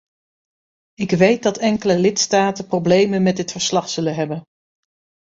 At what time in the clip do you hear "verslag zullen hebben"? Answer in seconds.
3.51-4.43